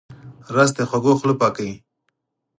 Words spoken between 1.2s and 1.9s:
پاکوي